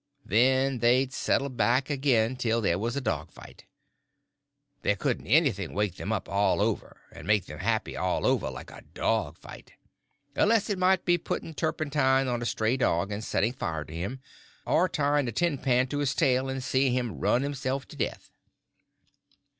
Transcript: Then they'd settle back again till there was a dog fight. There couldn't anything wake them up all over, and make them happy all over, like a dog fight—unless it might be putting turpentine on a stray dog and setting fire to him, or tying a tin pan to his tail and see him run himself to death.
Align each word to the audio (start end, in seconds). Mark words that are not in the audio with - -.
Then 0.25 0.79
they'd 0.79 1.13
settle 1.13 1.49
back 1.49 1.91
again 1.91 2.35
till 2.35 2.59
there 2.59 2.79
was 2.79 2.95
a 2.95 3.01
dog 3.01 3.31
fight. 3.31 3.65
There 4.81 4.95
couldn't 4.95 5.27
anything 5.27 5.75
wake 5.75 5.97
them 5.97 6.11
up 6.11 6.27
all 6.27 6.59
over, 6.59 7.01
and 7.11 7.27
make 7.27 7.45
them 7.45 7.59
happy 7.59 7.95
all 7.95 8.25
over, 8.25 8.49
like 8.49 8.71
a 8.71 8.81
dog 8.81 9.37
fight—unless 9.37 10.71
it 10.71 10.79
might 10.79 11.05
be 11.05 11.19
putting 11.19 11.53
turpentine 11.53 12.27
on 12.27 12.41
a 12.41 12.47
stray 12.47 12.77
dog 12.77 13.11
and 13.11 13.23
setting 13.23 13.53
fire 13.53 13.85
to 13.85 13.93
him, 13.93 14.21
or 14.65 14.89
tying 14.89 15.27
a 15.27 15.31
tin 15.31 15.59
pan 15.59 15.85
to 15.89 15.99
his 15.99 16.15
tail 16.15 16.49
and 16.49 16.63
see 16.63 16.89
him 16.89 17.19
run 17.19 17.43
himself 17.43 17.87
to 17.89 17.95
death. 17.95 18.31